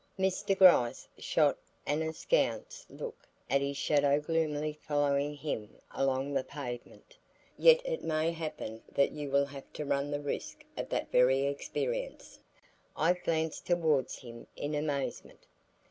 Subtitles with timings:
[0.17, 0.57] Mr.
[0.57, 7.15] Gryce shot an askance look at his shadow gloomily following him along the pavement.
[7.55, 11.43] "Yet it may happen that you will have to run the risk of that very
[11.43, 12.39] experience."
[12.97, 15.45] I glanced towards him in amazement.